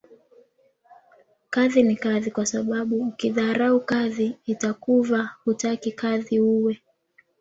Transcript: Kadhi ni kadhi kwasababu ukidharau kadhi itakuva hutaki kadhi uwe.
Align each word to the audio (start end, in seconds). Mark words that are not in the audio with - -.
Kadhi 1.49 1.83
ni 1.83 1.95
kadhi 1.95 2.31
kwasababu 2.31 2.95
ukidharau 3.07 3.79
kadhi 3.85 4.37
itakuva 4.45 5.23
hutaki 5.43 5.91
kadhi 5.91 6.39
uwe. 6.39 6.81